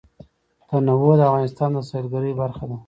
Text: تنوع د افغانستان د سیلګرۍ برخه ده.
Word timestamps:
تنوع 0.67 1.13
د 1.17 1.21
افغانستان 1.29 1.69
د 1.73 1.77
سیلګرۍ 1.89 2.31
برخه 2.41 2.65
ده. 2.69 2.77